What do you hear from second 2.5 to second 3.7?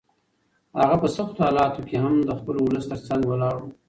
ولس تر څنګ ولاړ و.